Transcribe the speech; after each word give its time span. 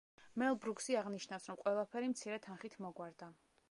მელ 0.43 0.55
ბრუკსი 0.63 0.97
აღნიშნავს, 1.03 1.47
რომ 1.53 1.61
ყველაფერი 1.67 2.13
მცირე 2.17 2.43
თანხით 2.49 2.83
მოგვარდა. 2.87 3.35